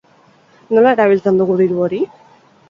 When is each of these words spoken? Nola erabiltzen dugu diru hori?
Nola 0.77 0.93
erabiltzen 0.97 1.37
dugu 1.43 1.59
diru 1.61 1.85
hori? 1.85 2.01